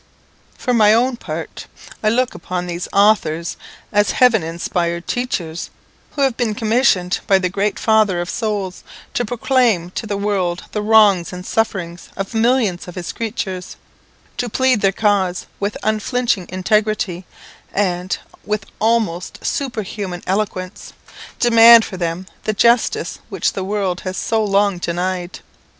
[0.57, 1.67] For my own part,
[2.01, 3.55] I look upon these authors
[3.91, 5.69] as heaven inspired teachers,
[6.13, 8.83] who have been commissioned by the great Father of souls
[9.13, 13.75] to proclaim to the world the wrongs and sufferings of millions of his creatures;
[14.37, 17.23] to plead their cause with unflinching integrity,
[17.71, 20.93] and, with almost superhuman eloquence,
[21.39, 25.41] demand for them the justice which the world has so long denied.